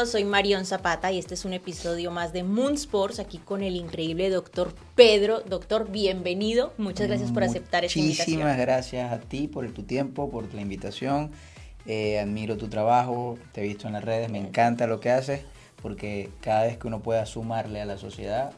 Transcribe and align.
todos, 0.00 0.12
soy 0.12 0.24
Marion 0.24 0.64
Zapata 0.64 1.12
y 1.12 1.18
este 1.18 1.34
es 1.34 1.44
un 1.44 1.52
episodio 1.52 2.10
más 2.10 2.32
de 2.32 2.42
Moon 2.42 2.72
Sports 2.74 3.18
aquí 3.18 3.36
con 3.36 3.62
el 3.62 3.76
increíble 3.76 4.30
doctor 4.30 4.74
Pedro. 4.94 5.40
Doctor, 5.40 5.90
bienvenido. 5.90 6.72
Muchas 6.78 7.08
gracias 7.08 7.30
por 7.30 7.44
aceptar 7.44 7.84
esta 7.84 7.98
invitación. 7.98 8.38
Muchísimas 8.38 8.58
gracias 8.58 9.12
a 9.12 9.20
ti 9.20 9.46
por 9.46 9.70
tu 9.72 9.82
tiempo, 9.82 10.30
por 10.30 10.54
la 10.54 10.62
invitación. 10.62 11.30
Eh, 11.84 12.18
admiro 12.18 12.56
tu 12.56 12.68
trabajo, 12.68 13.36
te 13.52 13.60
he 13.60 13.64
visto 13.64 13.88
en 13.88 13.92
las 13.92 14.02
redes, 14.02 14.30
me 14.30 14.38
encanta 14.38 14.86
lo 14.86 15.00
que 15.00 15.10
haces 15.10 15.42
porque 15.82 16.30
cada 16.40 16.64
vez 16.64 16.78
que 16.78 16.86
uno 16.86 17.00
pueda 17.00 17.26
sumarle 17.26 17.82
a 17.82 17.84
la 17.84 17.98
sociedad, 17.98 18.52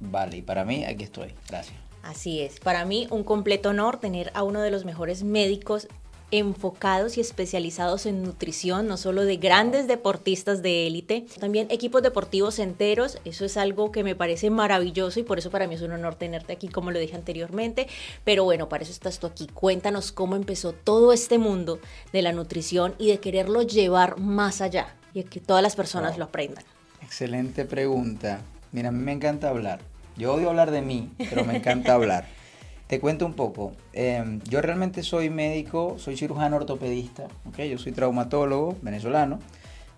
vale. 0.00 0.38
Y 0.38 0.42
para 0.42 0.64
mí, 0.64 0.84
aquí 0.84 1.04
estoy. 1.04 1.34
Gracias. 1.48 1.76
Así 2.02 2.40
es. 2.40 2.58
Para 2.58 2.84
mí, 2.84 3.06
un 3.10 3.22
completo 3.22 3.68
honor 3.68 4.00
tener 4.00 4.32
a 4.34 4.42
uno 4.42 4.60
de 4.60 4.72
los 4.72 4.84
mejores 4.84 5.22
médicos 5.22 5.86
enfocados 6.30 7.16
y 7.16 7.20
especializados 7.20 8.06
en 8.06 8.22
nutrición, 8.22 8.86
no 8.86 8.96
solo 8.96 9.24
de 9.24 9.36
grandes 9.36 9.86
deportistas 9.86 10.62
de 10.62 10.86
élite, 10.86 11.26
también 11.38 11.66
equipos 11.70 12.02
deportivos 12.02 12.58
enteros. 12.58 13.18
Eso 13.24 13.44
es 13.44 13.56
algo 13.56 13.92
que 13.92 14.02
me 14.02 14.16
parece 14.16 14.50
maravilloso 14.50 15.20
y 15.20 15.22
por 15.22 15.38
eso 15.38 15.50
para 15.50 15.66
mí 15.66 15.74
es 15.74 15.82
un 15.82 15.92
honor 15.92 16.16
tenerte 16.16 16.52
aquí, 16.52 16.68
como 16.68 16.90
lo 16.90 16.98
dije 16.98 17.16
anteriormente. 17.16 17.86
Pero 18.24 18.44
bueno, 18.44 18.68
para 18.68 18.82
eso 18.82 18.92
estás 18.92 19.18
tú 19.18 19.26
aquí. 19.26 19.46
Cuéntanos 19.46 20.12
cómo 20.12 20.36
empezó 20.36 20.72
todo 20.72 21.12
este 21.12 21.38
mundo 21.38 21.78
de 22.12 22.22
la 22.22 22.32
nutrición 22.32 22.94
y 22.98 23.08
de 23.08 23.18
quererlo 23.18 23.62
llevar 23.62 24.18
más 24.18 24.60
allá 24.60 24.96
y 25.12 25.22
que 25.24 25.40
todas 25.40 25.62
las 25.62 25.76
personas 25.76 26.18
lo 26.18 26.24
aprendan. 26.24 26.64
Excelente 27.02 27.64
pregunta. 27.64 28.40
Mira, 28.72 28.88
a 28.88 28.92
mí 28.92 29.02
me 29.02 29.12
encanta 29.12 29.50
hablar. 29.50 29.80
Yo 30.16 30.34
odio 30.34 30.50
hablar 30.50 30.70
de 30.70 30.82
mí, 30.82 31.10
pero 31.30 31.44
me 31.44 31.56
encanta 31.56 31.94
hablar. 31.94 32.26
Te 32.86 33.00
cuento 33.00 33.24
un 33.24 33.34
poco. 33.34 33.72
Em, 33.92 34.40
yo 34.48 34.60
realmente 34.60 35.02
soy 35.02 35.30
médico, 35.30 35.96
soy 35.98 36.16
cirujano 36.16 36.56
ortopedista, 36.56 37.28
¿okay? 37.48 37.70
yo 37.70 37.78
soy 37.78 37.92
traumatólogo 37.92 38.76
venezolano. 38.82 39.38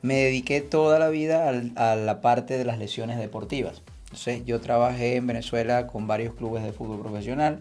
Me 0.03 0.15
dediqué 0.15 0.61
toda 0.61 0.99
la 0.99 1.09
vida 1.09 1.49
a 1.49 1.97
la 1.97 2.21
parte 2.21 2.57
de 2.59 2.65
las 2.65 2.79
lesiones 2.79 3.19
deportivas. 3.19 3.83
Entonces, 4.05 4.45
yo 4.45 4.61
trabajé 4.61 5.17
en 5.17 5.27
Venezuela 5.27 5.89
con 5.89 6.07
varios 6.07 6.35
clubes 6.35 6.63
de 6.63 6.73
fútbol 6.73 7.01
profesional, 7.01 7.59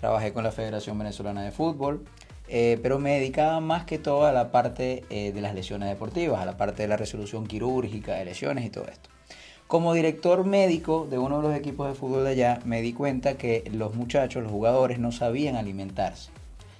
trabajé 0.00 0.32
con 0.32 0.42
la 0.42 0.52
Federación 0.52 0.98
Venezolana 0.98 1.42
de 1.42 1.52
Fútbol, 1.52 2.04
eh, 2.48 2.78
pero 2.82 2.98
me 2.98 3.14
dedicaba 3.14 3.60
más 3.60 3.84
que 3.84 3.98
todo 3.98 4.24
a 4.24 4.32
la 4.32 4.50
parte 4.50 5.04
eh, 5.10 5.32
de 5.32 5.40
las 5.40 5.54
lesiones 5.54 5.88
deportivas, 5.88 6.40
a 6.40 6.46
la 6.46 6.56
parte 6.56 6.82
de 6.82 6.88
la 6.88 6.96
resolución 6.96 7.46
quirúrgica 7.46 8.14
de 8.14 8.24
lesiones 8.24 8.64
y 8.64 8.70
todo 8.70 8.86
esto. 8.88 9.10
Como 9.72 9.94
director 9.94 10.44
médico 10.44 11.06
de 11.08 11.16
uno 11.16 11.40
de 11.40 11.48
los 11.48 11.56
equipos 11.56 11.88
de 11.88 11.94
fútbol 11.94 12.24
de 12.24 12.32
allá, 12.32 12.60
me 12.66 12.82
di 12.82 12.92
cuenta 12.92 13.38
que 13.38 13.64
los 13.72 13.94
muchachos, 13.94 14.42
los 14.42 14.52
jugadores, 14.52 14.98
no 14.98 15.12
sabían 15.12 15.56
alimentarse. 15.56 16.28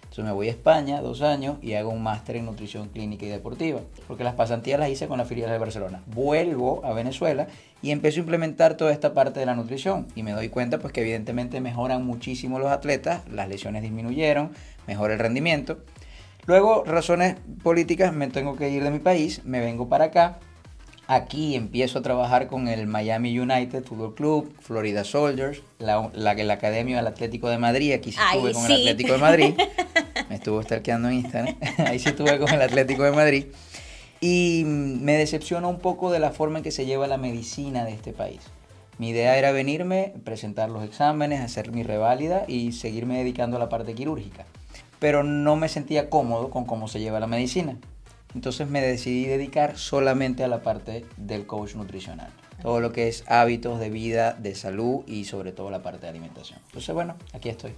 Entonces 0.03 0.27
me 0.27 0.33
voy 0.33 0.49
a 0.49 0.51
España 0.51 1.01
dos 1.01 1.23
años 1.23 1.57
y 1.62 1.73
hago 1.73 1.89
un 1.89 2.03
máster 2.03 2.37
en 2.37 2.45
nutrición 2.45 2.91
clínica 2.91 3.25
y 3.25 3.31
deportiva, 3.31 3.81
porque 4.07 4.25
las 4.25 4.34
pasantías 4.34 4.79
las 4.79 4.91
hice 4.91 5.09
con 5.09 5.17
la 5.17 5.25
filial 5.25 5.51
de 5.51 5.57
Barcelona. 5.57 6.03
Vuelvo 6.05 6.84
a 6.84 6.93
Venezuela 6.93 7.47
y 7.81 7.93
empiezo 7.93 8.19
a 8.19 8.25
implementar 8.25 8.77
toda 8.77 8.93
esta 8.93 9.15
parte 9.15 9.41
de 9.41 9.47
la 9.47 9.55
nutrición 9.55 10.06
y 10.15 10.23
me 10.23 10.33
doy 10.33 10.51
cuenta 10.51 10.79
pues 10.79 10.93
que 10.93 11.01
evidentemente 11.01 11.62
mejoran 11.62 12.05
muchísimo 12.05 12.59
los 12.59 12.71
atletas, 12.71 13.23
las 13.31 13.49
lesiones 13.49 13.81
disminuyeron, 13.81 14.51
mejora 14.87 15.15
el 15.15 15.19
rendimiento. 15.19 15.79
Luego, 16.45 16.84
razones 16.84 17.37
políticas, 17.62 18.12
me 18.12 18.27
tengo 18.27 18.55
que 18.56 18.69
ir 18.69 18.84
de 18.84 18.91
mi 18.91 18.99
país, 18.99 19.47
me 19.47 19.61
vengo 19.61 19.89
para 19.89 20.05
acá 20.05 20.41
Aquí 21.15 21.57
empiezo 21.57 21.99
a 21.99 22.03
trabajar 22.03 22.47
con 22.47 22.69
el 22.69 22.87
Miami 22.87 23.39
United 23.39 23.85
Football 23.85 24.15
Club, 24.15 24.55
Florida 24.61 25.05
Soldiers, 25.05 25.61
la, 25.79 26.11
la, 26.15 26.33
la 26.33 26.55
Academia 26.55 26.97
del 26.97 27.07
Atlético 27.07 27.51
de 27.51 27.59
Madrid. 27.59 27.93
Aquí 27.93 28.13
sí 28.13 28.19
estuve 28.19 28.55
con 28.55 28.65
el 28.65 28.73
Atlético 28.73 29.13
de 29.13 29.19
Madrid. 29.19 29.55
Me 30.31 30.37
estuvo 30.37 30.62
stalkeando 30.62 31.09
en 31.09 31.17
Instagram. 31.17 31.55
Ahí 31.87 31.99
sí 31.99 32.09
estuve 32.09 32.39
con 32.39 32.49
el 32.49 32.62
Atlético 32.62 33.03
de 33.03 33.12
Madrid. 33.12 33.45
Y 34.22 34.62
me 34.65 35.19
decepciona 35.19 35.69
un 35.69 35.81
poco 35.81 36.11
de 36.11 36.19
la 36.19 36.31
forma 36.31 36.61
en 36.61 36.65
que 36.65 36.71
se 36.71 36.87
lleva 36.87 37.06
la 37.06 37.19
medicina 37.19 37.84
de 37.84 37.93
este 37.93 38.15
país. 38.15 38.41
Mi 38.97 39.11
idea 39.11 39.37
era 39.37 39.53
venirme, 39.53 40.15
presentar 40.25 40.71
los 40.71 40.83
exámenes, 40.83 41.43
hacer 41.43 41.72
mi 41.72 41.83
reválida 41.83 42.45
y 42.49 42.72
seguirme 42.72 43.19
dedicando 43.19 43.59
a 43.59 43.61
la 43.61 43.69
parte 43.69 43.93
quirúrgica. 43.95 44.47
Pero 44.99 45.25
no 45.25 45.56
me 45.56 45.69
sentía 45.69 46.09
cómodo 46.09 46.49
con 46.49 46.65
cómo 46.65 46.89
se 46.89 47.01
lleva 47.01 47.21
la 47.21 47.27
medicina. 47.27 47.77
Entonces 48.34 48.69
me 48.69 48.81
decidí 48.81 49.26
dedicar 49.26 49.78
solamente 49.78 50.44
a 50.44 50.48
la 50.48 50.62
parte 50.62 51.04
del 51.16 51.47
coach 51.47 51.75
nutricional. 51.75 52.31
Todo 52.62 52.81
lo 52.81 52.93
que 52.93 53.09
es 53.09 53.25
hábitos 53.26 53.81
de 53.81 53.91
vida, 53.91 54.34
de 54.34 54.54
salud 54.54 55.03
y 55.06 55.25
sobre 55.25 55.53
todo 55.53 55.70
la 55.70 55.82
parte 55.82 56.03
de 56.03 56.09
alimentación. 56.09 56.60
Entonces, 56.66 56.94
bueno, 56.94 57.16
aquí 57.32 57.48
estoy. 57.48 57.72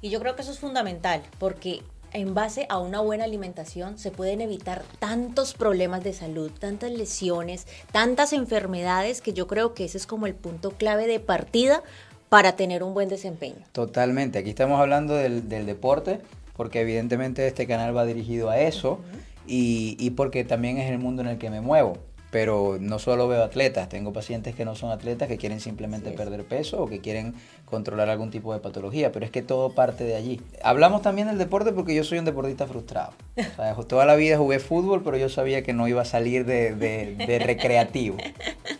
Y 0.00 0.08
yo 0.08 0.18
creo 0.20 0.34
que 0.34 0.42
eso 0.42 0.50
es 0.50 0.58
fundamental 0.58 1.22
porque 1.38 1.82
en 2.12 2.34
base 2.34 2.66
a 2.68 2.78
una 2.78 3.00
buena 3.00 3.24
alimentación 3.24 3.98
se 3.98 4.10
pueden 4.10 4.40
evitar 4.40 4.82
tantos 4.98 5.54
problemas 5.54 6.02
de 6.02 6.12
salud, 6.12 6.50
tantas 6.58 6.90
lesiones, 6.90 7.66
tantas 7.92 8.32
enfermedades 8.32 9.20
que 9.20 9.32
yo 9.32 9.46
creo 9.46 9.74
que 9.74 9.84
ese 9.84 9.98
es 9.98 10.06
como 10.06 10.26
el 10.26 10.34
punto 10.34 10.72
clave 10.72 11.06
de 11.06 11.20
partida 11.20 11.82
para 12.28 12.56
tener 12.56 12.82
un 12.82 12.94
buen 12.94 13.08
desempeño. 13.08 13.64
Totalmente. 13.72 14.38
Aquí 14.38 14.50
estamos 14.50 14.80
hablando 14.80 15.14
del, 15.14 15.48
deporte 15.48 16.20
porque 16.56 16.80
evidentemente 16.80 17.46
este 17.46 17.66
canal 17.66 17.96
va 17.96 18.04
dirigido 18.04 18.50
a 18.50 18.58
eso 18.60 19.00
y, 19.52 20.10
porque 20.10 20.44
también 20.44 20.78
es 20.78 20.90
el 20.90 20.98
mundo 20.98 21.22
en 21.22 21.28
el 21.28 21.38
que 21.38 21.50
me 21.50 21.60
muevo. 21.60 21.98
Pero 22.30 22.78
no 22.80 23.00
solo 23.00 23.26
veo 23.26 23.42
atletas, 23.42 23.88
tengo 23.88 24.12
pacientes 24.12 24.54
que 24.54 24.64
no 24.64 24.76
son 24.76 24.92
atletas 24.92 25.26
que 25.26 25.36
quieren 25.36 25.58
simplemente 25.58 26.12
perder 26.12 26.44
peso 26.44 26.80
o 26.80 26.86
que 26.86 27.00
quieren 27.00 27.34
controlar 27.64 28.08
algún 28.08 28.30
tipo 28.30 28.54
de 28.54 28.60
patología, 28.60 29.10
pero 29.10 29.24
es 29.24 29.32
que 29.32 29.42
todo 29.42 29.74
parte 29.74 30.04
de 30.04 30.14
allí. 30.14 30.40
Hablamos 30.62 31.02
también 31.02 31.26
del 31.26 31.38
deporte 31.38 31.72
porque 31.72 31.92
yo 31.92 32.04
soy 32.04 32.18
un 32.18 32.24
deportista 32.24 32.68
frustrado. 32.68 33.14
toda 33.88 34.06
la 34.06 34.14
vida 34.14 34.38
jugué 34.38 34.60
fútbol, 34.60 35.02
pero 35.02 35.16
yo 35.16 35.28
sabía 35.28 35.64
que 35.64 35.72
no 35.72 35.88
iba 35.88 36.02
a 36.02 36.04
salir 36.04 36.44
de, 36.44 36.76
de, 36.76 37.38
recreativo. 37.40 38.16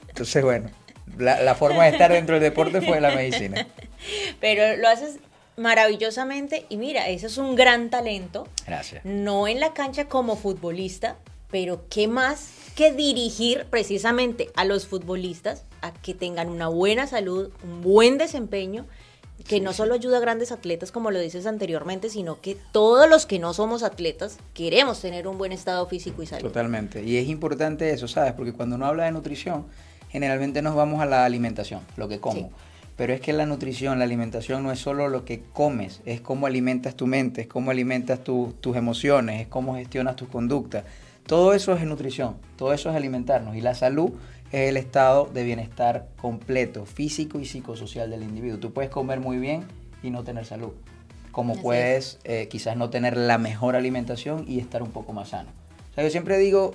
Entonces, 0.07 0.45
bueno, 0.45 0.71
la, 1.19 1.43
la 1.43 1.57
forma 1.57 1.87
de 1.87 1.91
estar 1.91 2.13
dentro 2.13 2.37
del 2.37 2.45
deporte 2.45 2.81
fue 2.83 3.01
la 3.01 3.13
medicina. 3.17 3.67
Pero 4.41 4.77
lo 4.77 4.89
haces 4.89 5.19
maravillosamente 5.61 6.65
y 6.69 6.77
mira, 6.79 7.09
ese 7.09 7.27
es 7.27 7.39
un 7.39 7.55
gran 7.55 7.91
talento. 7.91 8.49
Gracias. 8.67 9.05
No 9.05 9.47
en 9.47 9.61
la 9.61 9.75
cancha 9.75 10.07
como 10.07 10.35
futbolista, 10.35 11.17
pero 11.51 11.85
qué 11.91 12.09
más 12.09 12.51
que 12.75 12.93
dirigir 12.93 13.67
precisamente 13.69 14.51
a 14.57 14.65
los 14.65 14.87
futbolistas 14.87 15.65
a 15.83 15.93
que 15.93 16.15
tengan 16.15 16.49
una 16.49 16.69
buena 16.69 17.07
salud, 17.07 17.51
un 17.63 17.83
buen 17.83 18.17
desempeño, 18.17 18.87
que 19.47 19.61
no 19.61 19.73
solo 19.73 19.95
ayuda 19.95 20.19
a 20.19 20.21
grandes 20.21 20.53
atletas 20.53 20.93
como 20.93 21.11
lo 21.11 21.19
dices 21.19 21.47
anteriormente, 21.47 22.09
sino 22.09 22.41
que 22.41 22.57
todos 22.73 23.09
los 23.09 23.27
que 23.27 23.39
no 23.39 23.53
somos 23.53 23.83
atletas 23.83 24.39
queremos 24.55 25.01
tener 25.01 25.27
un 25.27 25.39
buen 25.39 25.53
estado 25.53 25.87
físico 25.87 26.23
y 26.23 26.27
salud. 26.27 26.49
Totalmente. 26.49 27.03
Y 27.03 27.17
es 27.17 27.29
importante 27.29 27.91
eso, 27.91 28.09
¿sabes? 28.09 28.33
Porque 28.33 28.53
cuando 28.53 28.77
uno 28.77 28.87
habla 28.87 29.05
de 29.05 29.13
nutrición, 29.13 29.67
generalmente 30.09 30.63
nos 30.63 30.75
vamos 30.75 31.01
a 31.01 31.07
la 31.07 31.25
alimentación, 31.25 31.81
lo 31.97 32.09
que 32.09 32.19
como. 32.19 32.51
Pero 33.01 33.15
es 33.15 33.23
que 33.23 33.33
la 33.33 33.47
nutrición, 33.47 33.99
la 33.99 34.05
alimentación 34.05 34.63
no 34.63 34.71
es 34.71 34.79
solo 34.79 35.09
lo 35.09 35.25
que 35.25 35.41
comes, 35.41 36.03
es 36.05 36.21
cómo 36.21 36.47
alimentas 36.47 36.97
tu 36.97 37.07
mente, 37.07 37.41
es 37.41 37.47
cómo 37.47 37.71
alimentas 37.71 38.21
tus 38.23 38.77
emociones, 38.77 39.41
es 39.41 39.49
cómo 39.49 39.75
gestionas 39.77 40.17
tus 40.17 40.29
conductas. 40.29 40.85
Todo 41.27 41.55
eso 41.55 41.73
es 41.73 41.83
nutrición, 41.87 42.37
todo 42.59 42.75
eso 42.75 42.91
es 42.91 42.97
alimentarnos. 42.97 43.57
Y 43.57 43.63
la 43.63 43.75
salud 43.75 44.11
es 44.53 44.69
el 44.69 44.77
estado 44.77 45.25
de 45.33 45.45
bienestar 45.45 46.09
completo, 46.21 46.85
físico 46.85 47.41
y 47.41 47.47
psicosocial 47.47 48.11
del 48.11 48.23
individuo. 48.23 48.59
Tú 48.59 48.75
puedes 48.75 48.91
comer 48.91 49.19
muy 49.19 49.39
bien 49.39 49.65
y 50.03 50.11
no 50.11 50.23
tener 50.23 50.45
salud. 50.45 50.73
Como 51.33 51.57
puedes 51.57 52.19
eh, 52.25 52.49
quizás 52.51 52.77
no 52.77 52.91
tener 52.91 53.17
la 53.17 53.39
mejor 53.39 53.77
alimentación 53.77 54.45
y 54.47 54.59
estar 54.59 54.83
un 54.83 54.91
poco 54.91 55.15
más 55.15 55.31
sano. 55.31 55.49
O 55.91 55.95
sea, 55.95 56.05
yo 56.05 56.11
siempre 56.11 56.37
digo 56.37 56.75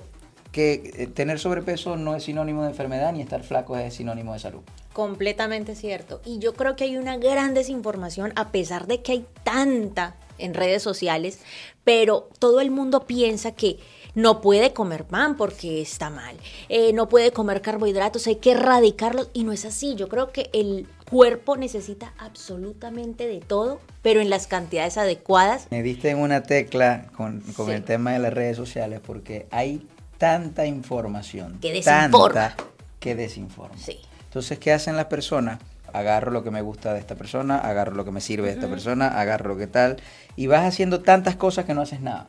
que 0.52 0.92
eh, 0.96 1.06
tener 1.06 1.38
sobrepeso 1.38 1.96
no 1.96 2.14
es 2.14 2.24
sinónimo 2.24 2.62
de 2.62 2.70
enfermedad 2.70 3.12
ni 3.12 3.22
estar 3.22 3.42
flaco 3.42 3.76
es 3.76 3.94
sinónimo 3.94 4.32
de 4.32 4.38
salud. 4.38 4.60
Completamente 4.92 5.74
cierto. 5.74 6.20
Y 6.24 6.38
yo 6.38 6.54
creo 6.54 6.76
que 6.76 6.84
hay 6.84 6.96
una 6.96 7.16
gran 7.16 7.54
desinformación, 7.54 8.32
a 8.36 8.50
pesar 8.50 8.86
de 8.86 9.02
que 9.02 9.12
hay 9.12 9.26
tanta 9.42 10.16
en 10.38 10.54
redes 10.54 10.82
sociales, 10.82 11.40
pero 11.84 12.28
todo 12.38 12.60
el 12.60 12.70
mundo 12.70 13.06
piensa 13.06 13.52
que 13.52 13.78
no 14.14 14.40
puede 14.40 14.72
comer 14.72 15.04
pan 15.04 15.36
porque 15.36 15.82
está 15.82 16.10
mal, 16.10 16.36
eh, 16.68 16.92
no 16.92 17.08
puede 17.08 17.32
comer 17.32 17.60
carbohidratos, 17.60 18.26
hay 18.26 18.36
que 18.36 18.52
erradicarlos 18.52 19.30
y 19.34 19.44
no 19.44 19.52
es 19.52 19.64
así. 19.64 19.94
Yo 19.94 20.08
creo 20.08 20.32
que 20.32 20.48
el 20.52 20.86
cuerpo 21.08 21.56
necesita 21.56 22.12
absolutamente 22.18 23.26
de 23.26 23.40
todo, 23.40 23.80
pero 24.02 24.20
en 24.20 24.30
las 24.30 24.46
cantidades 24.46 24.96
adecuadas. 24.96 25.68
Me 25.70 25.82
diste 25.82 26.10
en 26.10 26.18
una 26.18 26.42
tecla 26.42 27.08
con, 27.16 27.42
el 27.68 27.84
tema 27.84 28.12
de 28.12 28.18
las 28.18 28.32
redes 28.32 28.56
sociales 28.56 29.00
porque 29.04 29.46
hay 29.50 29.86
tanta 30.18 30.66
información. 30.66 31.58
Que 31.60 31.72
desinforma. 31.72 32.48
Tanta 32.48 32.56
que 33.00 33.14
desinforma. 33.14 33.76
Sí. 33.78 33.98
Entonces, 34.24 34.58
¿qué 34.58 34.72
hacen 34.72 34.96
las 34.96 35.06
personas? 35.06 35.60
Agarro 35.92 36.30
lo 36.30 36.42
que 36.42 36.50
me 36.50 36.60
gusta 36.60 36.92
de 36.92 36.98
esta 36.98 37.14
persona, 37.14 37.58
agarro 37.58 37.94
lo 37.94 38.04
que 38.04 38.10
me 38.10 38.20
sirve 38.20 38.48
de 38.48 38.54
esta 38.54 38.68
persona, 38.68 39.08
agarro 39.08 39.50
lo 39.50 39.56
que 39.56 39.66
tal, 39.66 39.96
y 40.34 40.46
vas 40.46 40.64
haciendo 40.66 41.00
tantas 41.00 41.36
cosas 41.36 41.64
que 41.64 41.74
no 41.74 41.82
haces 41.82 42.00
nada. 42.00 42.28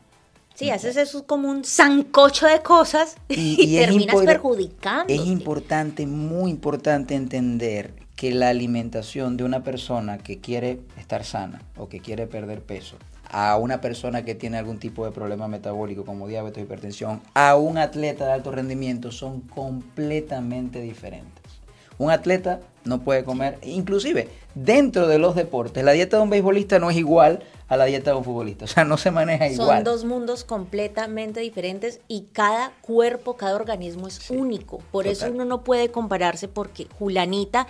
Sí, 0.54 0.70
haces 0.70 0.96
eso 0.96 1.24
como 1.26 1.48
un 1.48 1.64
zancocho 1.64 2.46
de 2.46 2.62
cosas 2.62 3.16
y, 3.28 3.76
terminas 3.78 4.16
perjudicando. 4.24 5.12
Es 5.12 5.26
importante, 5.26 6.06
muy 6.06 6.50
importante 6.50 7.14
entender 7.14 7.92
que 8.16 8.32
la 8.32 8.48
alimentación 8.48 9.36
de 9.36 9.44
una 9.44 9.62
persona 9.62 10.18
que 10.18 10.40
quiere 10.40 10.80
estar 10.96 11.24
sana 11.24 11.62
o 11.76 11.88
que 11.88 12.00
quiere 12.00 12.26
perder 12.26 12.62
peso 12.62 12.96
a 13.30 13.56
una 13.56 13.80
persona 13.80 14.24
que 14.24 14.34
tiene 14.34 14.58
algún 14.58 14.78
tipo 14.78 15.04
de 15.04 15.12
problema 15.12 15.48
metabólico 15.48 16.04
como 16.04 16.28
diabetes, 16.28 16.64
hipertensión, 16.64 17.20
a 17.34 17.56
un 17.56 17.78
atleta 17.78 18.26
de 18.26 18.32
alto 18.32 18.50
rendimiento 18.50 19.12
son 19.12 19.40
completamente 19.40 20.80
diferentes. 20.80 21.42
Un 21.98 22.10
atleta 22.10 22.60
no 22.84 23.00
puede 23.02 23.24
comer, 23.24 23.58
inclusive 23.62 24.28
dentro 24.54 25.08
de 25.08 25.18
los 25.18 25.34
deportes, 25.34 25.84
la 25.84 25.92
dieta 25.92 26.16
de 26.16 26.22
un 26.22 26.30
beisbolista 26.30 26.78
no 26.78 26.90
es 26.90 26.96
igual 26.96 27.42
a 27.68 27.76
la 27.76 27.84
dieta 27.84 28.12
de 28.12 28.16
un 28.16 28.24
futbolista, 28.24 28.64
o 28.66 28.68
sea, 28.68 28.84
no 28.84 28.96
se 28.96 29.10
maneja 29.10 29.48
igual. 29.48 29.78
Son 29.78 29.84
dos 29.84 30.04
mundos 30.04 30.44
completamente 30.44 31.40
diferentes 31.40 32.00
y 32.08 32.28
cada 32.32 32.72
cuerpo, 32.80 33.36
cada 33.36 33.56
organismo 33.56 34.06
es 34.06 34.30
único. 34.30 34.78
Por 34.90 35.06
eso 35.06 35.26
uno 35.30 35.44
no 35.44 35.62
puede 35.64 35.90
compararse 35.90 36.48
porque 36.48 36.86
Julanita 36.98 37.66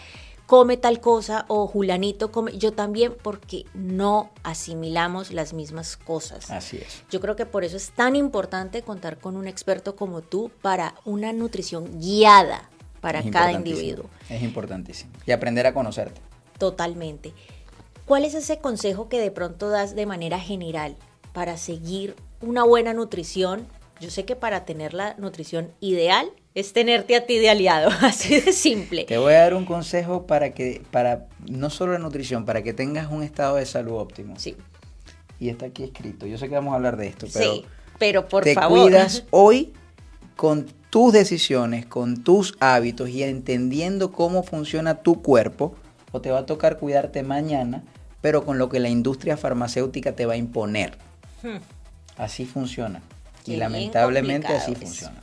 come 0.48 0.78
tal 0.78 0.98
cosa 1.00 1.44
o 1.48 1.66
Julanito 1.66 2.32
come, 2.32 2.56
yo 2.56 2.72
también 2.72 3.14
porque 3.22 3.66
no 3.74 4.30
asimilamos 4.44 5.30
las 5.30 5.52
mismas 5.52 5.98
cosas. 5.98 6.50
Así 6.50 6.78
es. 6.78 7.04
Yo 7.10 7.20
creo 7.20 7.36
que 7.36 7.44
por 7.44 7.64
eso 7.64 7.76
es 7.76 7.90
tan 7.90 8.16
importante 8.16 8.80
contar 8.80 9.18
con 9.18 9.36
un 9.36 9.46
experto 9.46 9.94
como 9.94 10.22
tú 10.22 10.50
para 10.62 10.94
una 11.04 11.34
nutrición 11.34 12.00
guiada 12.00 12.70
para 13.02 13.22
cada 13.30 13.52
individuo. 13.52 14.06
Es 14.30 14.42
importantísimo. 14.42 15.12
Y 15.26 15.32
aprender 15.32 15.66
a 15.66 15.74
conocerte. 15.74 16.18
Totalmente. 16.56 17.34
¿Cuál 18.06 18.24
es 18.24 18.32
ese 18.32 18.58
consejo 18.58 19.10
que 19.10 19.20
de 19.20 19.30
pronto 19.30 19.68
das 19.68 19.94
de 19.94 20.06
manera 20.06 20.40
general 20.40 20.96
para 21.34 21.58
seguir 21.58 22.16
una 22.40 22.64
buena 22.64 22.94
nutrición? 22.94 23.66
Yo 24.00 24.10
sé 24.10 24.24
que 24.24 24.36
para 24.36 24.64
tener 24.64 24.94
la 24.94 25.14
nutrición 25.18 25.72
ideal 25.80 26.30
es 26.54 26.72
tenerte 26.72 27.16
a 27.16 27.26
ti 27.26 27.38
de 27.38 27.50
aliado, 27.50 27.90
así 28.00 28.40
de 28.40 28.52
simple. 28.52 29.04
Te 29.04 29.18
voy 29.18 29.34
a 29.34 29.40
dar 29.40 29.54
un 29.54 29.64
consejo 29.64 30.26
para 30.26 30.50
que, 30.50 30.82
para 30.90 31.26
no 31.48 31.70
solo 31.70 31.92
la 31.92 31.98
nutrición, 31.98 32.44
para 32.44 32.62
que 32.62 32.72
tengas 32.72 33.10
un 33.10 33.22
estado 33.22 33.56
de 33.56 33.66
salud 33.66 33.94
óptimo. 33.94 34.38
Sí. 34.38 34.56
Y 35.40 35.48
está 35.48 35.66
aquí 35.66 35.84
escrito. 35.84 36.26
Yo 36.26 36.38
sé 36.38 36.48
que 36.48 36.54
vamos 36.54 36.72
a 36.72 36.76
hablar 36.76 36.96
de 36.96 37.08
esto, 37.08 37.26
pero, 37.32 37.52
sí, 37.52 37.64
pero 37.98 38.28
por 38.28 38.44
te 38.44 38.54
favor. 38.54 38.80
cuidas 38.80 39.24
hoy 39.30 39.72
con 40.36 40.66
tus 40.90 41.12
decisiones, 41.12 41.86
con 41.86 42.22
tus 42.22 42.56
hábitos 42.60 43.08
y 43.08 43.22
entendiendo 43.22 44.12
cómo 44.12 44.42
funciona 44.42 45.02
tu 45.02 45.22
cuerpo, 45.22 45.74
o 46.12 46.20
te 46.20 46.30
va 46.30 46.40
a 46.40 46.46
tocar 46.46 46.78
cuidarte 46.78 47.22
mañana, 47.22 47.82
pero 48.20 48.44
con 48.44 48.58
lo 48.58 48.68
que 48.68 48.80
la 48.80 48.88
industria 48.88 49.36
farmacéutica 49.36 50.12
te 50.12 50.26
va 50.26 50.34
a 50.34 50.36
imponer. 50.36 50.96
Hmm. 51.42 51.58
Así 52.16 52.46
funciona. 52.46 53.02
Y 53.52 53.56
lamentablemente 53.56 54.48
así 54.48 54.72
es. 54.72 54.78
funciona. 54.78 55.22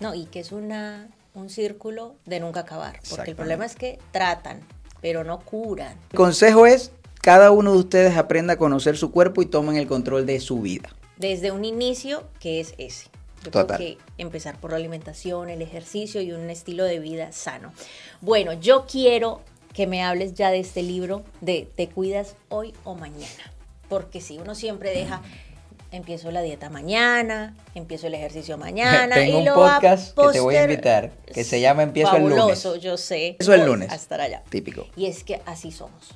No, 0.00 0.14
y 0.14 0.26
que 0.26 0.40
es 0.40 0.52
una, 0.52 1.08
un 1.34 1.50
círculo 1.50 2.16
de 2.24 2.40
nunca 2.40 2.60
acabar. 2.60 3.00
Porque 3.08 3.30
el 3.30 3.36
problema 3.36 3.64
es 3.64 3.74
que 3.74 3.98
tratan, 4.12 4.60
pero 5.00 5.24
no 5.24 5.40
curan. 5.40 5.96
El 6.12 6.16
consejo 6.16 6.66
es, 6.66 6.92
cada 7.20 7.50
uno 7.50 7.72
de 7.72 7.78
ustedes 7.78 8.16
aprenda 8.16 8.54
a 8.54 8.56
conocer 8.56 8.96
su 8.96 9.10
cuerpo 9.10 9.42
y 9.42 9.46
tomen 9.46 9.76
el 9.76 9.86
control 9.86 10.26
de 10.26 10.40
su 10.40 10.60
vida. 10.60 10.90
Desde 11.16 11.50
un 11.50 11.64
inicio 11.64 12.28
que 12.38 12.60
es 12.60 12.74
ese. 12.78 13.08
Yo 13.44 13.50
Total. 13.50 13.76
creo 13.76 13.96
que 13.96 13.98
empezar 14.18 14.58
por 14.58 14.70
la 14.70 14.76
alimentación, 14.76 15.48
el 15.48 15.62
ejercicio 15.62 16.20
y 16.20 16.32
un 16.32 16.50
estilo 16.50 16.84
de 16.84 16.98
vida 16.98 17.32
sano. 17.32 17.72
Bueno, 18.20 18.52
yo 18.52 18.86
quiero 18.86 19.42
que 19.72 19.86
me 19.86 20.02
hables 20.02 20.34
ya 20.34 20.50
de 20.50 20.58
este 20.58 20.82
libro 20.82 21.22
de 21.40 21.68
Te 21.76 21.88
cuidas 21.88 22.34
hoy 22.48 22.74
o 22.84 22.94
mañana. 22.94 23.52
Porque 23.88 24.20
si 24.20 24.38
uno 24.38 24.54
siempre 24.54 24.90
deja, 24.90 25.22
empiezo 25.92 26.30
la 26.30 26.42
dieta 26.42 26.70
mañana, 26.70 27.54
empiezo 27.74 28.06
el 28.06 28.14
ejercicio 28.14 28.56
mañana. 28.58 29.14
Tengo 29.16 29.36
y 29.38 29.40
un 29.40 29.44
lo 29.46 29.54
podcast 29.54 30.16
que 30.16 30.28
te 30.32 30.40
voy 30.40 30.56
a 30.56 30.60
poster- 30.60 30.70
invitar, 30.70 31.10
que 31.32 31.44
se 31.44 31.60
llama 31.60 31.82
Empiezo 31.82 32.16
el 32.16 32.22
lunes. 32.22 32.36
Fabuloso, 32.38 32.76
yo 32.76 32.96
sé. 32.96 33.36
Eso 33.38 33.54
el 33.54 33.64
lunes. 33.64 33.90
A 33.90 33.94
estar 33.94 34.20
allá. 34.20 34.42
Típico. 34.48 34.86
Y 34.96 35.06
es 35.06 35.24
que 35.24 35.40
así 35.46 35.72
somos. 35.72 36.14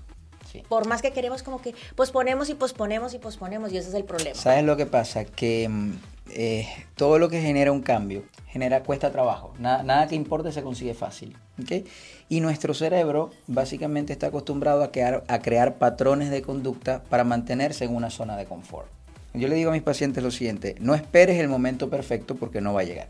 Sí. 0.50 0.62
Por 0.68 0.86
más 0.86 1.00
que 1.00 1.12
queremos 1.12 1.42
como 1.42 1.62
que 1.62 1.74
posponemos 1.96 2.50
y 2.50 2.54
posponemos 2.54 3.14
y 3.14 3.18
posponemos 3.18 3.72
y 3.72 3.78
ese 3.78 3.88
es 3.88 3.94
el 3.94 4.04
problema. 4.04 4.34
¿Sabes 4.38 4.64
lo 4.64 4.76
que 4.76 4.84
pasa? 4.84 5.24
Que 5.24 5.66
mm, 5.66 5.92
eh, 6.34 6.68
todo 6.94 7.18
lo 7.18 7.30
que 7.30 7.40
genera 7.40 7.72
un 7.72 7.80
cambio 7.80 8.24
genera 8.48 8.82
cuesta 8.82 9.10
trabajo. 9.10 9.54
Nada, 9.58 9.82
nada 9.82 10.06
que 10.08 10.14
importe 10.14 10.52
se 10.52 10.62
consigue 10.62 10.92
fácil. 10.92 11.34
¿ok? 11.62 11.86
Y 12.28 12.40
nuestro 12.40 12.74
cerebro 12.74 13.30
básicamente 13.46 14.12
está 14.12 14.26
acostumbrado 14.26 14.82
a 14.84 14.92
crear, 14.92 15.24
a 15.26 15.38
crear 15.40 15.78
patrones 15.78 16.30
de 16.30 16.42
conducta 16.42 17.02
para 17.08 17.24
mantenerse 17.24 17.86
en 17.86 17.94
una 17.96 18.10
zona 18.10 18.36
de 18.36 18.44
confort. 18.44 18.88
Yo 19.34 19.48
le 19.48 19.54
digo 19.54 19.70
a 19.70 19.72
mis 19.72 19.82
pacientes 19.82 20.22
lo 20.22 20.30
siguiente, 20.30 20.76
no 20.80 20.94
esperes 20.94 21.38
el 21.38 21.48
momento 21.48 21.88
perfecto 21.88 22.34
porque 22.34 22.60
no 22.60 22.74
va 22.74 22.82
a 22.82 22.84
llegar, 22.84 23.08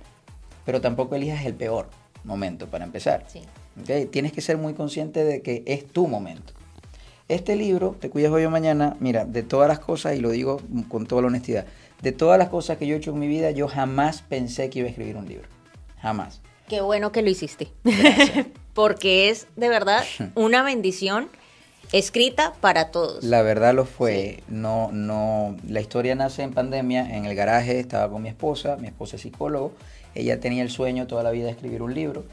pero 0.64 0.80
tampoco 0.80 1.16
elijas 1.16 1.44
el 1.44 1.54
peor 1.54 1.88
momento 2.24 2.68
para 2.68 2.84
empezar. 2.84 3.24
Sí. 3.28 3.40
¿ok? 3.80 4.10
Tienes 4.10 4.32
que 4.32 4.40
ser 4.40 4.56
muy 4.56 4.74
consciente 4.74 5.24
de 5.24 5.42
que 5.42 5.62
es 5.66 5.86
tu 5.86 6.06
momento. 6.06 6.52
Este 7.28 7.56
libro, 7.56 7.96
Te 7.98 8.10
cuidas 8.10 8.30
hoy 8.32 8.44
o 8.44 8.50
mañana, 8.50 8.96
mira, 9.00 9.24
de 9.24 9.42
todas 9.42 9.68
las 9.68 9.78
cosas, 9.78 10.16
y 10.16 10.20
lo 10.20 10.30
digo 10.30 10.60
con 10.88 11.06
toda 11.06 11.22
la 11.22 11.28
honestidad, 11.28 11.66
de 12.02 12.12
todas 12.12 12.38
las 12.38 12.48
cosas 12.48 12.78
que 12.78 12.86
yo 12.86 12.94
he 12.94 12.98
hecho 12.98 13.12
en 13.12 13.20
mi 13.20 13.28
vida, 13.28 13.50
yo 13.52 13.68
jamás 13.68 14.22
pensé 14.22 14.68
que 14.70 14.80
iba 14.80 14.88
a 14.88 14.90
escribir 14.90 15.16
un 15.16 15.26
libro. 15.26 15.48
Jamás. 16.00 16.40
Qué 16.68 16.80
bueno 16.80 17.12
que 17.12 17.22
lo 17.22 17.30
hiciste. 17.30 17.68
Porque 18.74 19.30
es 19.30 19.46
de 19.56 19.68
verdad 19.68 20.04
una 20.34 20.62
bendición 20.62 21.28
escrita 21.92 22.54
para 22.60 22.90
todos. 22.90 23.22
La 23.22 23.42
verdad 23.42 23.74
lo 23.74 23.84
fue. 23.84 24.42
No, 24.48 24.90
no. 24.92 25.56
La 25.68 25.80
historia 25.80 26.14
nace 26.14 26.42
en 26.42 26.52
pandemia. 26.52 27.16
En 27.16 27.26
el 27.26 27.34
garaje 27.34 27.78
estaba 27.78 28.10
con 28.10 28.22
mi 28.22 28.28
esposa. 28.28 28.76
Mi 28.76 28.88
esposa 28.88 29.16
es 29.16 29.22
psicólogo. 29.22 29.72
Ella 30.14 30.40
tenía 30.40 30.62
el 30.62 30.70
sueño 30.70 31.06
toda 31.06 31.22
la 31.22 31.30
vida 31.30 31.46
de 31.46 31.52
escribir 31.52 31.82
un 31.82 31.94
libro. 31.94 32.24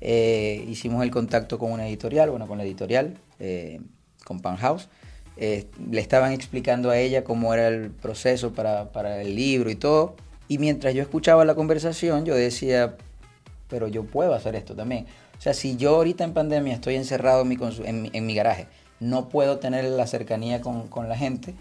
Eh, 0.00 0.64
hicimos 0.68 1.02
el 1.02 1.10
contacto 1.10 1.58
con 1.58 1.72
una 1.72 1.88
editorial, 1.88 2.30
bueno, 2.30 2.46
con 2.46 2.58
la 2.58 2.64
editorial, 2.64 3.18
eh, 3.40 3.80
con 4.24 4.40
Pan 4.40 4.56
House. 4.56 4.88
Eh, 5.36 5.66
le 5.90 6.00
estaban 6.00 6.32
explicando 6.32 6.90
a 6.90 6.98
ella 6.98 7.22
cómo 7.22 7.54
era 7.54 7.68
el 7.68 7.90
proceso 7.90 8.52
para, 8.52 8.90
para 8.92 9.20
el 9.20 9.36
libro 9.36 9.70
y 9.70 9.76
todo. 9.76 10.16
Y 10.48 10.58
mientras 10.58 10.94
yo 10.94 11.02
escuchaba 11.02 11.44
la 11.44 11.54
conversación, 11.54 12.24
yo 12.24 12.34
decía, 12.34 12.96
pero 13.68 13.86
yo 13.86 14.04
puedo 14.04 14.34
hacer 14.34 14.56
esto 14.56 14.74
también. 14.74 15.06
O 15.38 15.40
sea, 15.40 15.54
si 15.54 15.76
yo 15.76 15.96
ahorita 15.96 16.24
en 16.24 16.32
pandemia 16.32 16.74
estoy 16.74 16.96
encerrado 16.96 17.42
en 17.42 17.48
mi, 17.48 17.58
en 17.84 18.02
mi, 18.02 18.10
en 18.12 18.26
mi 18.26 18.34
garaje, 18.34 18.66
no 19.00 19.28
puedo 19.28 19.58
tener 19.58 19.84
la 19.84 20.06
cercanía 20.06 20.60
con, 20.60 20.88
con 20.88 21.08
la 21.08 21.16
gente, 21.16 21.54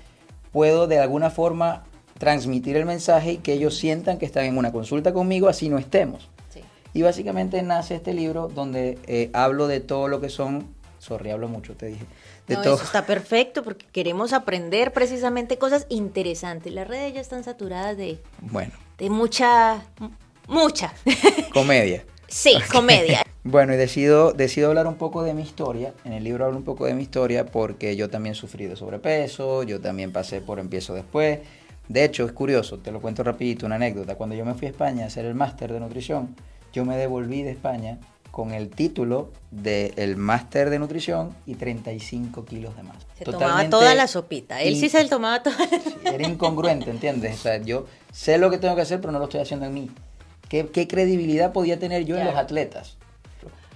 puedo 0.51 0.87
de 0.87 0.99
alguna 0.99 1.29
forma 1.29 1.83
transmitir 2.17 2.75
el 2.77 2.85
mensaje 2.85 3.33
y 3.33 3.37
que 3.37 3.53
ellos 3.53 3.75
sientan 3.77 4.17
que 4.17 4.25
están 4.25 4.45
en 4.45 4.57
una 4.57 4.71
consulta 4.71 5.13
conmigo, 5.13 5.47
así 5.49 5.69
no 5.69 5.77
estemos. 5.77 6.29
Sí. 6.49 6.61
Y 6.93 7.03
básicamente 7.03 7.61
nace 7.61 7.95
este 7.95 8.13
libro 8.13 8.47
donde 8.47 8.97
eh, 9.05 9.29
hablo 9.33 9.67
de 9.67 9.81
todo 9.81 10.07
lo 10.07 10.19
que 10.19 10.29
son, 10.29 10.67
sorry, 10.97 11.29
hablo 11.29 11.47
mucho, 11.47 11.75
te 11.75 11.85
dije, 11.87 12.05
de 12.47 12.55
No, 12.55 12.61
todo. 12.63 12.75
eso 12.75 12.85
está 12.85 13.05
perfecto 13.05 13.61
porque 13.63 13.85
queremos 13.91 14.33
aprender 14.33 14.93
precisamente 14.93 15.57
cosas 15.59 15.85
interesantes. 15.89 16.73
Las 16.73 16.87
redes 16.87 17.13
ya 17.13 17.21
están 17.21 17.43
saturadas 17.43 17.95
de, 17.97 18.19
Bueno, 18.41 18.71
de 18.97 19.09
mucha, 19.11 19.85
mucha. 20.47 20.93
comedia. 21.53 22.03
sí, 22.27 22.55
comedia. 22.71 23.21
Bueno, 23.49 23.73
y 23.73 23.77
decido, 23.77 24.33
decido 24.33 24.67
hablar 24.67 24.87
un 24.87 24.95
poco 24.95 25.23
de 25.23 25.33
mi 25.33 25.41
historia. 25.41 25.93
En 26.03 26.11
el 26.11 26.21
libro 26.25 26.43
hablo 26.45 26.57
un 26.57 26.65
poco 26.65 26.85
de 26.85 26.93
mi 26.93 27.01
historia 27.03 27.45
porque 27.45 27.95
yo 27.95 28.09
también 28.09 28.35
sufrí 28.35 28.65
de 28.65 28.75
sobrepeso, 28.75 29.63
yo 29.63 29.79
también 29.79 30.11
pasé 30.11 30.41
por 30.41 30.59
empiezo 30.59 30.93
después. 30.93 31.39
De 31.87 32.03
hecho, 32.03 32.25
es 32.25 32.33
curioso, 32.33 32.79
te 32.79 32.91
lo 32.91 32.99
cuento 32.99 33.23
rapidito, 33.23 33.65
una 33.65 33.75
anécdota. 33.75 34.15
Cuando 34.15 34.35
yo 34.35 34.43
me 34.43 34.53
fui 34.53 34.67
a 34.67 34.71
España 34.71 35.05
a 35.05 35.07
hacer 35.07 35.23
el 35.23 35.33
máster 35.33 35.71
de 35.71 35.79
nutrición, 35.79 36.35
yo 36.73 36.83
me 36.83 36.97
devolví 36.97 37.41
de 37.43 37.51
España 37.51 37.99
con 38.31 38.51
el 38.51 38.67
título 38.69 39.31
del 39.49 40.17
máster 40.17 40.69
de 40.69 40.79
nutrición 40.79 41.33
y 41.45 41.55
35 41.55 42.43
kilos 42.43 42.75
de 42.75 42.83
más. 42.83 42.97
Se 43.17 43.23
tomaba 43.23 43.43
Totalmente 43.45 43.71
toda 43.71 43.95
la 43.95 44.07
sopita. 44.07 44.61
Él 44.61 44.75
sí 44.75 44.89
se 44.89 45.05
tomaba 45.05 45.41
toda 45.41 45.55
la 46.03 46.11
Era 46.11 46.27
incongruente, 46.27 46.89
¿entiendes? 46.91 47.35
O 47.35 47.43
sea, 47.43 47.61
yo 47.61 47.85
sé 48.11 48.37
lo 48.39 48.49
que 48.49 48.57
tengo 48.57 48.75
que 48.75 48.81
hacer, 48.81 48.99
pero 48.99 49.13
no 49.13 49.19
lo 49.19 49.23
estoy 49.25 49.39
haciendo 49.39 49.65
en 49.67 49.73
mí. 49.73 49.89
¿Qué, 50.49 50.67
qué 50.67 50.85
credibilidad 50.85 51.53
podía 51.53 51.79
tener 51.79 52.03
yo 52.03 52.15
en 52.17 52.23
Claro. 52.23 52.35
los 52.35 52.43
atletas? 52.43 52.97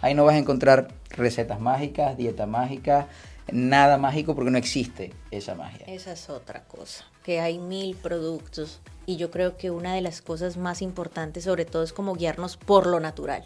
Ahí 0.02 0.14
no 0.16 0.26
vas 0.26 0.36
a 0.36 0.40
encontrar 0.40 0.88
recetas 1.10 1.60
mágicas, 1.60 2.18
dieta 2.18 2.46
mágica, 2.48 3.08
nada 3.52 3.98
mágico 3.98 4.36
porque 4.36 4.52
no 4.52 4.58
existe 4.58 5.14
esa 5.30 5.56
magia. 5.56 5.86
Esa 5.88 6.14
es 6.14 6.30
otra 6.30 6.64
cosa, 6.64 7.06
que 7.24 7.40
hay 7.40 7.60
mil 7.60 7.96
productos 7.96 8.80
y 9.06 9.18
yo 9.18 9.30
creo 9.32 9.58
que 9.58 9.72
una 9.72 9.94
de 9.94 10.02
las 10.02 10.22
cosas 10.22 10.58
más 10.58 10.82
importantes 10.82 11.44
sobre 11.44 11.66
todo 11.66 11.84
es 11.84 11.94
como 11.94 12.16
guiarnos 12.16 12.58
por 12.58 12.88
lo 12.88 13.00
natural. 13.00 13.44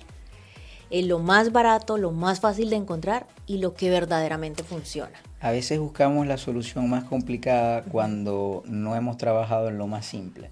Es 0.92 1.06
lo 1.08 1.18
más 1.20 1.52
barato, 1.52 1.98
lo 1.98 2.12
más 2.12 2.40
fácil 2.40 2.70
de 2.70 2.76
encontrar 2.76 3.26
y 3.48 3.58
lo 3.58 3.74
que 3.74 3.90
verdaderamente 3.90 4.64
funciona. 4.64 5.20
A 5.42 5.52
veces 5.52 5.80
buscamos 5.80 6.28
la 6.28 6.38
solución 6.38 6.90
más 6.90 7.04
complicada 7.06 7.82
cuando 7.84 8.64
no 8.68 8.96
hemos 8.96 9.18
trabajado 9.18 9.68
en 9.68 9.78
lo 9.80 9.88
más 9.88 10.06
simple. 10.06 10.52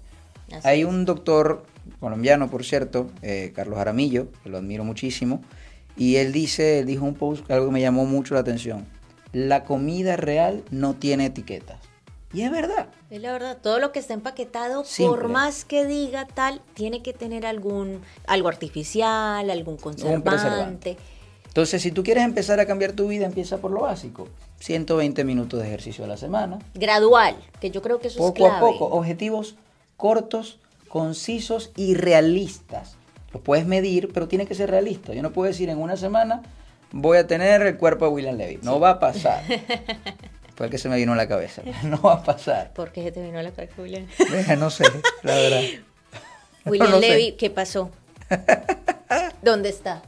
Así 0.52 0.68
Hay 0.68 0.80
es. 0.82 0.86
un 0.86 1.04
doctor 1.04 1.64
colombiano, 2.00 2.50
por 2.50 2.64
cierto, 2.64 3.08
eh, 3.22 3.52
Carlos 3.54 3.78
Aramillo, 3.78 4.26
que 4.42 4.50
lo 4.50 4.58
admiro 4.58 4.84
muchísimo, 4.84 5.40
y 5.96 6.16
él 6.16 6.32
dice, 6.32 6.80
él 6.80 6.86
dijo 6.86 7.04
un 7.04 7.14
post 7.14 7.48
algo 7.50 7.66
que 7.66 7.72
me 7.72 7.80
llamó 7.80 8.04
mucho 8.04 8.34
la 8.34 8.40
atención. 8.40 8.86
La 9.32 9.64
comida 9.64 10.16
real 10.16 10.62
no 10.70 10.94
tiene 10.94 11.26
etiquetas. 11.26 11.78
Y 12.32 12.42
es 12.42 12.50
verdad. 12.50 12.88
Es 13.10 13.20
la 13.22 13.30
verdad, 13.32 13.58
todo 13.62 13.78
lo 13.78 13.92
que 13.92 14.00
está 14.00 14.12
empaquetado, 14.12 14.84
Simple. 14.84 15.20
por 15.20 15.28
más 15.28 15.64
que 15.64 15.86
diga 15.86 16.26
tal, 16.26 16.60
tiene 16.74 17.00
que 17.00 17.12
tener 17.12 17.46
algún 17.46 18.00
algo 18.26 18.48
artificial, 18.48 19.48
algún 19.50 19.76
conservante. 19.76 20.30
preservante. 20.30 20.96
Entonces, 21.46 21.80
si 21.82 21.92
tú 21.92 22.02
quieres 22.02 22.24
empezar 22.24 22.58
a 22.58 22.66
cambiar 22.66 22.92
tu 22.92 23.06
vida, 23.06 23.26
empieza 23.26 23.58
por 23.58 23.70
lo 23.70 23.82
básico. 23.82 24.26
120 24.58 25.22
minutos 25.22 25.60
de 25.60 25.68
ejercicio 25.68 26.04
a 26.04 26.08
la 26.08 26.16
semana. 26.16 26.58
Gradual, 26.74 27.36
que 27.60 27.70
yo 27.70 27.80
creo 27.82 28.00
que 28.00 28.08
eso 28.08 28.18
poco 28.18 28.46
es 28.46 28.52
clave. 28.52 28.56
a 28.56 28.60
poco. 28.60 28.86
Objetivos 28.86 29.54
cortos, 29.96 30.58
concisos 30.88 31.70
y 31.76 31.94
realistas. 31.94 32.96
Los 33.34 33.42
puedes 33.42 33.66
medir, 33.66 34.10
pero 34.14 34.28
tiene 34.28 34.46
que 34.46 34.54
ser 34.54 34.70
realista. 34.70 35.12
Yo 35.12 35.20
no 35.22 35.32
puedo 35.32 35.48
decir 35.48 35.68
en 35.68 35.78
una 35.78 35.96
semana 35.96 36.40
voy 36.92 37.18
a 37.18 37.26
tener 37.26 37.60
el 37.62 37.76
cuerpo 37.76 38.06
de 38.06 38.12
William 38.12 38.36
Levy. 38.36 38.60
No 38.62 38.78
va 38.80 38.90
a 38.90 38.98
pasar. 39.00 39.42
Fue 40.56 40.66
el 40.66 40.70
que 40.70 40.78
se 40.78 40.88
me 40.88 40.96
vino 40.96 41.12
a 41.12 41.16
la 41.16 41.26
cabeza. 41.28 41.62
No 41.82 42.00
va 42.00 42.14
a 42.14 42.22
pasar. 42.22 42.72
¿Por 42.72 42.92
qué 42.92 43.02
se 43.02 43.10
te 43.12 43.20
vino 43.22 43.38
a 43.38 43.42
la 43.42 43.50
cabeza, 43.50 43.74
William? 43.78 44.06
Deja, 44.30 44.54
no 44.56 44.70
sé, 44.70 44.84
la 45.24 45.34
verdad. 45.34 45.60
William 46.64 46.90
No. 46.92 47.00
Levy, 47.00 47.32
¿qué 47.32 47.50
pasó? 47.50 47.90
¿Dónde 49.42 49.68
está? 49.68 50.00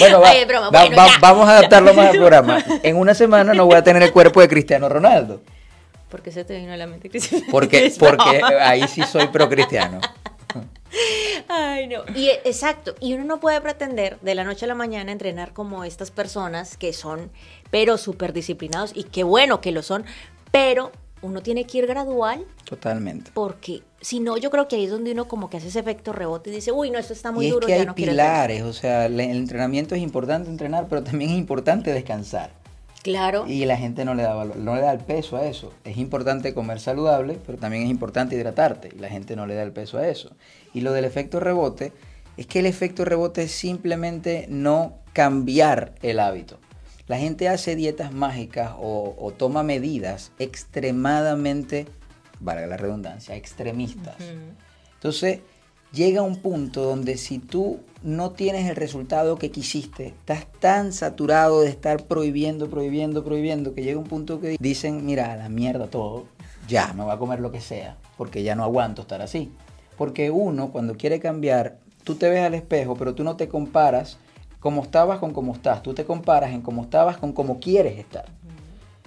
Bueno, 0.00 0.20
va- 0.20 0.30
Ay, 0.30 0.44
broma, 0.46 0.70
va- 0.70 0.80
bueno, 0.80 0.96
va- 0.96 1.06
ya. 1.06 1.18
vamos 1.20 1.48
a 1.48 1.58
adaptarlo 1.58 1.94
más 1.94 2.06
al 2.10 2.16
programa. 2.16 2.64
En 2.82 2.96
una 2.96 3.14
semana 3.14 3.54
no 3.54 3.66
voy 3.66 3.76
a 3.76 3.84
tener 3.84 4.02
el 4.02 4.12
cuerpo 4.12 4.40
de 4.40 4.48
Cristiano 4.48 4.88
Ronaldo. 4.88 5.40
¿Por 6.10 6.22
qué 6.22 6.30
se 6.32 6.44
te 6.44 6.56
vino 6.58 6.72
a 6.72 6.76
la 6.76 6.86
mente 6.86 7.08
Cristiano? 7.10 7.44
Porque, 7.50 7.92
porque 7.98 8.38
ahí 8.60 8.86
sí 8.88 9.02
soy 9.02 9.28
pro 9.28 9.48
cristiano. 9.48 10.00
Ay, 11.48 11.86
no. 11.88 12.02
Y 12.14 12.28
eh, 12.28 12.40
exacto, 12.44 12.94
y 13.00 13.14
uno 13.14 13.24
no 13.24 13.40
puede 13.40 13.60
pretender 13.60 14.18
de 14.20 14.34
la 14.34 14.44
noche 14.44 14.64
a 14.64 14.68
la 14.68 14.74
mañana 14.74 15.12
entrenar 15.12 15.52
como 15.52 15.84
estas 15.84 16.10
personas 16.10 16.76
que 16.76 16.92
son, 16.92 17.30
pero 17.70 17.98
súper 17.98 18.32
disciplinados, 18.32 18.92
y 18.94 19.04
qué 19.04 19.24
bueno 19.24 19.60
que 19.60 19.72
lo 19.72 19.82
son, 19.82 20.04
pero 20.50 20.92
uno 21.22 21.42
tiene 21.42 21.64
que 21.66 21.78
ir 21.78 21.86
gradual, 21.86 22.44
Totalmente. 22.64 23.30
porque 23.34 23.82
si 24.00 24.20
no, 24.20 24.36
yo 24.36 24.50
creo 24.50 24.68
que 24.68 24.76
ahí 24.76 24.84
es 24.84 24.90
donde 24.90 25.12
uno 25.12 25.26
como 25.26 25.48
que 25.48 25.56
hace 25.56 25.68
ese 25.68 25.80
efecto 25.80 26.12
rebote 26.12 26.50
y 26.50 26.54
dice, 26.54 26.70
uy, 26.70 26.90
no, 26.90 26.98
esto 26.98 27.14
está 27.14 27.32
muy 27.32 27.46
y 27.46 27.48
es 27.48 27.54
duro, 27.54 27.66
que 27.66 27.72
ya 27.72 27.80
hay 27.80 27.86
no 27.86 27.94
quiero 27.94 28.12
entrenar". 28.12 28.48
pilares, 28.48 28.62
o 28.64 28.72
sea, 28.74 29.06
el 29.06 29.18
entrenamiento 29.18 29.94
es 29.94 30.02
importante 30.02 30.50
entrenar, 30.50 30.86
pero 30.88 31.02
también 31.02 31.30
es 31.30 31.38
importante 31.38 31.92
descansar. 31.92 32.50
Claro. 33.04 33.44
Y 33.46 33.66
la 33.66 33.76
gente 33.76 34.06
no 34.06 34.14
le 34.14 34.22
da 34.22 34.32
valor, 34.32 34.56
no 34.56 34.74
le 34.74 34.80
da 34.80 34.90
el 34.90 35.00
peso 35.00 35.36
a 35.36 35.44
eso. 35.44 35.74
Es 35.84 35.98
importante 35.98 36.54
comer 36.54 36.80
saludable, 36.80 37.38
pero 37.44 37.58
también 37.58 37.82
es 37.82 37.90
importante 37.90 38.34
hidratarte. 38.34 38.88
Y 38.96 38.98
la 38.98 39.10
gente 39.10 39.36
no 39.36 39.46
le 39.46 39.54
da 39.54 39.62
el 39.62 39.72
peso 39.72 39.98
a 39.98 40.08
eso. 40.08 40.30
Y 40.72 40.80
lo 40.80 40.90
del 40.90 41.04
efecto 41.04 41.38
rebote, 41.38 41.92
es 42.38 42.46
que 42.46 42.60
el 42.60 42.66
efecto 42.66 43.04
rebote 43.04 43.42
es 43.42 43.52
simplemente 43.52 44.46
no 44.48 45.00
cambiar 45.12 45.92
el 46.00 46.18
hábito. 46.18 46.58
La 47.06 47.18
gente 47.18 47.50
hace 47.50 47.76
dietas 47.76 48.10
mágicas 48.10 48.72
o, 48.78 49.14
o 49.18 49.30
toma 49.32 49.62
medidas 49.62 50.32
extremadamente, 50.38 51.86
valga 52.40 52.66
la 52.66 52.78
redundancia, 52.78 53.36
extremistas. 53.36 54.16
Entonces, 54.94 55.40
llega 55.94 56.22
un 56.22 56.36
punto 56.36 56.82
donde 56.82 57.16
si 57.16 57.38
tú 57.38 57.80
no 58.02 58.32
tienes 58.32 58.68
el 58.68 58.76
resultado 58.76 59.36
que 59.38 59.50
quisiste, 59.50 60.08
estás 60.08 60.46
tan 60.60 60.92
saturado 60.92 61.62
de 61.62 61.68
estar 61.68 62.04
prohibiendo, 62.04 62.68
prohibiendo, 62.68 63.24
prohibiendo, 63.24 63.74
que 63.74 63.82
llega 63.82 63.98
un 63.98 64.04
punto 64.04 64.40
que 64.40 64.56
dicen, 64.58 65.06
mira, 65.06 65.36
la 65.36 65.48
mierda 65.48 65.86
todo, 65.86 66.26
ya, 66.68 66.92
me 66.92 67.04
voy 67.04 67.12
a 67.12 67.18
comer 67.18 67.40
lo 67.40 67.52
que 67.52 67.60
sea, 67.60 67.96
porque 68.18 68.42
ya 68.42 68.54
no 68.56 68.64
aguanto 68.64 69.02
estar 69.02 69.22
así. 69.22 69.52
Porque 69.96 70.30
uno, 70.30 70.72
cuando 70.72 70.96
quiere 70.96 71.20
cambiar, 71.20 71.78
tú 72.02 72.16
te 72.16 72.28
ves 72.28 72.42
al 72.42 72.54
espejo, 72.54 72.96
pero 72.96 73.14
tú 73.14 73.22
no 73.22 73.36
te 73.36 73.48
comparas 73.48 74.18
como 74.58 74.82
estabas 74.82 75.18
con 75.18 75.32
cómo 75.32 75.52
estás, 75.52 75.82
tú 75.82 75.94
te 75.94 76.04
comparas 76.04 76.52
en 76.52 76.62
cómo 76.62 76.82
estabas 76.82 77.18
con 77.18 77.32
cómo 77.32 77.60
quieres 77.60 77.98
estar. 77.98 78.24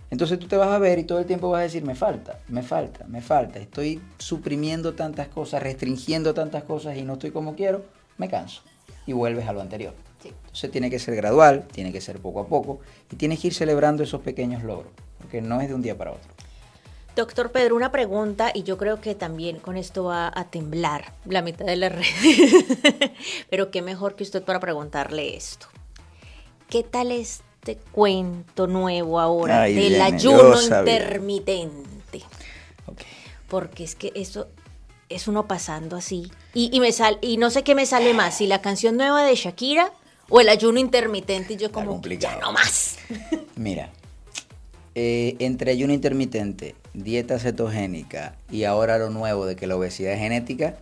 Entonces 0.10 0.40
tú 0.40 0.48
te 0.48 0.56
vas 0.56 0.70
a 0.70 0.80
ver 0.80 1.00
y 1.00 1.04
todo 1.04 1.20
el 1.20 1.26
tiempo 1.26 1.50
vas 1.50 1.60
a 1.60 1.64
decir, 1.64 1.84
me 1.84 1.96
falta, 1.96 2.40
me 2.48 2.64
falta, 2.64 3.06
me 3.08 3.22
falta. 3.22 3.60
Estoy 3.60 4.02
suprimiendo 4.18 4.94
tantas 4.94 5.28
cosas, 5.28 5.62
restringiendo 5.62 6.34
tantas 6.34 6.64
cosas 6.64 6.98
y 6.98 7.04
no 7.04 7.14
estoy 7.14 7.32
como 7.32 7.56
quiero, 7.56 7.84
me 8.18 8.30
canso. 8.30 8.62
Y 9.06 9.14
vuelves 9.14 9.48
a 9.48 9.54
lo 9.54 9.62
anterior. 9.62 9.94
Sí. 10.22 10.30
Entonces 10.30 10.72
tiene 10.72 10.90
que 10.90 11.00
ser 11.00 11.16
gradual, 11.16 11.68
tiene 11.72 11.92
que 11.92 12.02
ser 12.02 12.20
poco 12.20 12.40
a 12.40 12.48
poco 12.48 12.80
y 13.12 13.16
tienes 13.16 13.40
que 13.40 13.48
ir 13.48 13.54
celebrando 13.54 14.04
esos 14.04 14.22
pequeños 14.22 14.64
logros, 14.64 14.92
porque 15.20 15.42
no 15.42 15.60
es 15.62 15.68
de 15.68 15.76
un 15.76 15.82
día 15.82 15.98
para 15.98 16.12
otro. 16.12 16.38
Doctor 17.18 17.52
Pedro, 17.52 17.76
una 17.76 17.92
pregunta 17.92 18.52
y 18.54 18.62
yo 18.62 18.78
creo 18.78 19.02
que 19.02 19.16
también 19.16 19.58
con 19.58 19.76
esto 19.76 20.04
va 20.04 20.32
a 20.34 20.52
temblar 20.52 21.14
la 21.26 21.42
mitad 21.42 21.66
de 21.66 21.76
las 21.76 21.92
redes. 21.92 22.66
Pero 23.50 23.72
qué 23.72 23.82
mejor 23.82 24.16
que 24.16 24.24
usted 24.24 24.44
para 24.44 24.60
preguntarle 24.60 25.36
esto. 25.36 25.66
¿Qué 26.70 26.84
tal 26.84 27.12
este 27.62 27.78
cuento 27.92 28.68
nuevo 28.68 29.20
ahora 29.20 29.64
Ay, 29.64 29.76
del 29.76 30.02
ayuno 30.02 30.54
intermitente? 30.62 32.24
Porque 33.50 33.84
es 33.84 33.96
que 33.96 34.12
eso 34.16 34.48
es 35.10 35.28
uno 35.28 35.48
pasando 35.48 35.96
así. 35.96 36.32
Y, 36.54 36.70
y 36.76 36.80
me 36.80 36.92
sal, 36.92 37.18
y 37.22 37.38
no 37.38 37.50
sé 37.50 37.64
qué 37.64 37.76
me 37.76 37.86
sale 37.86 38.14
más, 38.14 38.38
si 38.38 38.48
la 38.48 38.62
canción 38.62 38.98
nueva 38.98 39.24
de 39.24 39.36
Shakira 39.36 39.92
o 40.30 40.42
el 40.42 40.50
ayuno 40.50 40.80
intermitente. 40.80 41.54
Y 41.54 41.58
yo 41.58 41.68
Está 41.68 41.80
como, 41.80 41.92
complicado. 41.92 42.36
ya 42.40 42.42
no 42.42 42.52
más. 42.52 42.98
Mira, 43.56 43.90
eh, 44.96 45.36
entre 45.40 45.72
ayuno 45.72 45.94
intermitente, 45.94 46.76
dieta 46.94 47.40
cetogénica 47.40 48.36
y 48.52 48.64
ahora 48.66 48.98
lo 48.98 49.10
nuevo 49.10 49.46
de 49.46 49.56
que 49.56 49.68
la 49.68 49.76
obesidad 49.78 50.14
es 50.14 50.20
genética, 50.20 50.78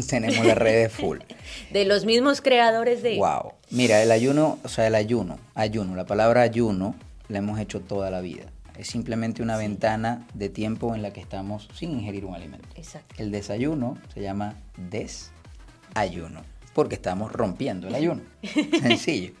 tenemos 0.08 0.44
las 0.44 0.56
redes 0.56 0.92
full. 0.92 1.18
De 1.70 1.84
los 1.84 2.04
mismos 2.04 2.40
creadores 2.40 3.02
de... 3.02 3.16
Wow. 3.16 3.52
Mira, 3.70 4.02
el 4.02 4.10
ayuno, 4.10 4.58
o 4.62 4.68
sea, 4.68 4.86
el 4.86 4.94
ayuno, 4.94 5.38
ayuno, 5.54 5.96
la 5.96 6.04
palabra 6.04 6.42
ayuno 6.42 6.94
la 7.28 7.38
hemos 7.38 7.58
hecho 7.58 7.80
toda 7.80 8.10
la 8.10 8.20
vida. 8.20 8.44
Es 8.76 8.88
simplemente 8.88 9.42
una 9.42 9.56
ventana 9.56 10.26
de 10.34 10.48
tiempo 10.48 10.94
en 10.94 11.02
la 11.02 11.12
que 11.12 11.20
estamos 11.20 11.68
sin 11.74 11.92
ingerir 11.92 12.24
un 12.24 12.34
alimento. 12.34 12.68
Exacto. 12.74 13.14
El 13.18 13.30
desayuno 13.30 13.98
se 14.12 14.20
llama 14.20 14.56
desayuno, 14.76 16.42
porque 16.74 16.94
estamos 16.94 17.32
rompiendo 17.32 17.88
el 17.88 17.94
ayuno. 17.94 18.22
Sencillo. 18.82 19.32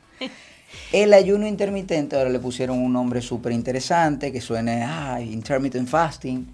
El 0.92 1.12
ayuno 1.12 1.46
intermitente, 1.46 2.16
ahora 2.16 2.30
le 2.30 2.38
pusieron 2.38 2.78
un 2.78 2.92
nombre 2.92 3.20
súper 3.20 3.52
interesante 3.52 4.32
que 4.32 4.40
suene, 4.40 4.82
ah, 4.84 5.20
intermittent 5.20 5.88
fasting. 5.88 6.46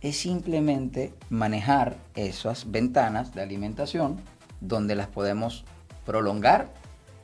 Es 0.00 0.16
simplemente 0.16 1.12
manejar 1.28 1.96
esas 2.14 2.70
ventanas 2.70 3.34
de 3.34 3.42
alimentación 3.42 4.16
donde 4.60 4.94
las 4.94 5.08
podemos 5.08 5.64
prolongar 6.06 6.72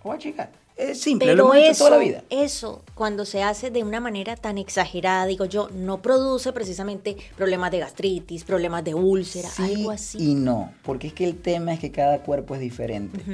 o 0.02 0.12
achicar. 0.12 0.50
Es 0.76 1.00
simple, 1.00 1.34
lo 1.34 1.44
Pero 1.44 1.54
hemos 1.54 1.56
hecho 1.56 1.70
eso, 1.72 1.84
toda 1.86 1.90
la 1.96 2.04
vida. 2.04 2.22
eso, 2.28 2.82
cuando 2.94 3.24
se 3.24 3.42
hace 3.42 3.70
de 3.70 3.82
una 3.82 3.98
manera 3.98 4.36
tan 4.36 4.58
exagerada, 4.58 5.24
digo 5.24 5.46
yo, 5.46 5.70
no 5.74 6.02
produce 6.02 6.52
precisamente 6.52 7.16
problemas 7.34 7.70
de 7.70 7.78
gastritis, 7.78 8.44
problemas 8.44 8.84
de 8.84 8.94
úlcera, 8.94 9.48
Sí 9.48 9.62
algo 9.62 9.90
así. 9.90 10.18
y 10.32 10.34
no, 10.34 10.70
porque 10.82 11.06
es 11.06 11.12
que 11.14 11.24
el 11.24 11.38
tema 11.38 11.72
es 11.72 11.80
que 11.80 11.90
cada 11.90 12.18
cuerpo 12.18 12.54
es 12.54 12.60
diferente. 12.60 13.24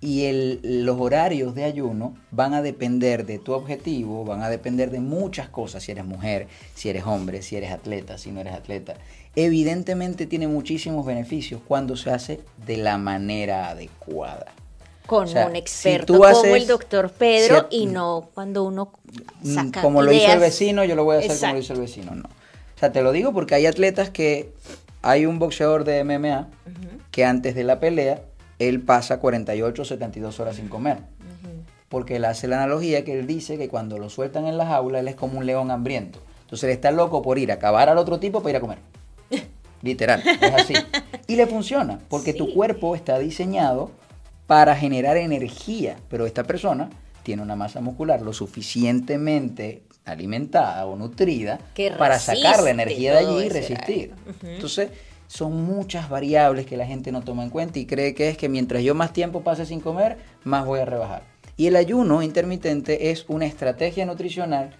Y 0.00 0.26
el- 0.26 0.60
los 0.84 1.00
horarios 1.00 1.54
de 1.56 1.64
ayuno 1.64 2.14
van 2.30 2.54
a 2.54 2.62
depender 2.62 3.26
de 3.26 3.38
tu 3.38 3.52
objetivo, 3.52 4.24
van 4.24 4.42
a 4.42 4.48
depender 4.48 4.90
de 4.92 5.00
muchas 5.00 5.48
cosas, 5.48 5.82
si 5.82 5.90
eres 5.92 6.04
mujer, 6.04 6.46
si 6.74 6.88
eres 6.88 7.04
hombre, 7.04 7.42
si 7.42 7.56
eres 7.56 7.72
atleta, 7.72 8.16
si 8.16 8.30
no 8.30 8.40
eres 8.40 8.54
atleta. 8.54 8.94
Evidentemente 9.34 10.26
tiene 10.26 10.46
muchísimos 10.46 11.04
beneficios 11.04 11.60
cuando 11.66 11.96
se 11.96 12.10
hace 12.10 12.40
de 12.66 12.76
la 12.76 12.96
manera 12.98 13.68
adecuada. 13.70 14.46
Con 15.06 15.24
O 15.24 15.26
sea, 15.26 15.46
un 15.46 15.52
si 15.52 15.58
experto 15.58 16.18
como 16.20 16.54
el 16.54 16.66
doctor 16.66 17.10
Pedro 17.10 17.66
si- 17.70 17.76
y 17.82 17.86
no 17.86 18.28
cuando 18.34 18.64
uno 18.64 18.92
Mm, 19.42 19.54
saca 19.54 19.80
como 19.80 20.02
lo 20.02 20.12
hizo 20.12 20.32
el 20.32 20.38
vecino, 20.38 20.84
yo 20.84 20.94
lo 20.94 21.04
voy 21.04 21.16
a 21.16 21.18
hacer 21.20 21.38
como 21.40 21.52
lo 21.54 21.58
hizo 21.58 21.72
el 21.72 21.80
vecino, 21.80 22.14
no. 22.14 22.24
O 22.24 22.78
sea, 22.78 22.92
te 22.92 23.02
lo 23.02 23.10
digo 23.10 23.32
porque 23.32 23.54
hay 23.54 23.66
atletas 23.66 24.10
que 24.10 24.52
hay 25.02 25.26
un 25.26 25.38
boxeador 25.38 25.84
de 25.84 26.00
MMA 26.04 26.48
que 27.10 27.24
antes 27.24 27.54
de 27.54 27.64
la 27.64 27.80
pelea 27.80 28.20
él 28.58 28.80
pasa 28.80 29.20
48 29.20 29.82
o 29.82 29.84
72 29.84 30.40
horas 30.40 30.56
sin 30.56 30.68
comer. 30.68 30.98
Porque 31.88 32.16
él 32.16 32.24
hace 32.26 32.48
la 32.48 32.62
analogía 32.62 33.04
que 33.04 33.18
él 33.18 33.26
dice 33.26 33.56
que 33.56 33.68
cuando 33.68 33.98
lo 33.98 34.10
sueltan 34.10 34.46
en 34.46 34.58
la 34.58 34.66
jaula, 34.66 35.00
él 35.00 35.08
es 35.08 35.14
como 35.14 35.38
un 35.38 35.46
león 35.46 35.70
hambriento. 35.70 36.20
Entonces 36.42 36.64
él 36.64 36.70
está 36.70 36.90
loco 36.90 37.22
por 37.22 37.38
ir 37.38 37.50
a 37.50 37.54
acabar 37.54 37.88
al 37.88 37.98
otro 37.98 38.18
tipo 38.18 38.40
para 38.40 38.50
ir 38.50 38.56
a 38.56 38.60
comer. 38.60 38.78
Literal, 39.82 40.22
es 40.26 40.54
así. 40.54 40.74
Y 41.26 41.36
le 41.36 41.46
funciona, 41.46 42.00
porque 42.08 42.34
tu 42.34 42.52
cuerpo 42.52 42.94
está 42.94 43.18
diseñado 43.18 43.90
para 44.46 44.74
generar 44.76 45.16
energía, 45.16 45.96
pero 46.08 46.26
esta 46.26 46.44
persona 46.44 46.90
tiene 47.22 47.42
una 47.42 47.56
masa 47.56 47.80
muscular 47.80 48.22
lo 48.22 48.32
suficientemente 48.32 49.82
alimentada 50.06 50.86
o 50.86 50.96
nutrida 50.96 51.60
Que 51.74 51.90
para 51.90 52.18
sacar 52.18 52.62
la 52.62 52.70
energía 52.70 53.12
de 53.12 53.18
allí 53.18 53.44
y 53.44 53.48
resistir. 53.50 54.14
Entonces, 54.42 54.88
son 55.28 55.64
muchas 55.64 56.08
variables 56.08 56.66
que 56.66 56.76
la 56.76 56.86
gente 56.86 57.12
no 57.12 57.22
toma 57.22 57.44
en 57.44 57.50
cuenta 57.50 57.78
y 57.78 57.86
cree 57.86 58.14
que 58.14 58.30
es 58.30 58.36
que 58.36 58.48
mientras 58.48 58.82
yo 58.82 58.94
más 58.94 59.12
tiempo 59.12 59.42
pase 59.42 59.66
sin 59.66 59.80
comer, 59.80 60.16
más 60.42 60.66
voy 60.66 60.80
a 60.80 60.84
rebajar. 60.84 61.22
Y 61.56 61.66
el 61.66 61.76
ayuno 61.76 62.22
intermitente 62.22 63.10
es 63.10 63.26
una 63.28 63.46
estrategia 63.46 64.06
nutricional 64.06 64.74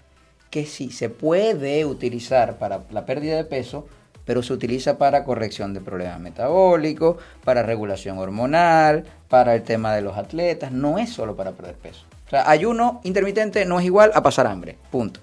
que 0.49 0.65
sí 0.65 0.91
se 0.91 1.09
puede 1.09 1.85
utilizar 1.85 2.57
para 2.57 2.81
la 2.89 3.05
pérdida 3.05 3.37
de 3.37 3.43
peso, 3.45 3.87
pero 4.25 4.41
se 4.41 4.53
utiliza 4.53 4.97
para 4.97 5.23
corrección 5.23 5.73
de 5.73 5.81
problemas 5.81 6.19
metabólicos, 6.19 7.17
para 7.43 7.63
regulación 7.63 8.17
hormonal, 8.17 9.05
para 9.27 9.55
el 9.55 9.63
tema 9.63 9.93
de 9.93 10.01
los 10.01 10.17
atletas, 10.17 10.71
no 10.71 10.97
es 10.97 11.11
solo 11.11 11.35
para 11.35 11.51
perder 11.51 11.75
peso. 11.75 12.05
O 12.25 12.29
sea, 12.29 12.49
ayuno 12.49 13.01
intermitente 13.03 13.65
no 13.65 13.79
es 13.79 13.85
igual 13.85 14.11
a 14.15 14.23
pasar 14.23 14.47
hambre, 14.47 14.77
punto. 14.91 15.19